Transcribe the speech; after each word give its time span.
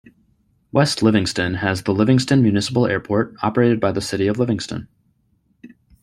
West 0.71 1.03
Livingston 1.03 1.53
has 1.53 1.83
the 1.83 1.93
Livingston 1.93 2.41
Municipal 2.41 2.87
Airport, 2.87 3.35
operated 3.43 3.79
by 3.79 3.91
the 3.91 4.01
City 4.01 4.25
of 4.25 4.39
Livingston. 4.39 4.87